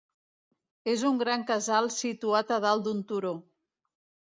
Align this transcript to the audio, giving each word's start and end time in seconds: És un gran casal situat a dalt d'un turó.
És 0.93 1.03
un 1.09 1.19
gran 1.25 1.43
casal 1.51 1.91
situat 1.97 2.55
a 2.57 2.59
dalt 2.67 2.89
d'un 2.91 3.07
turó. 3.13 3.37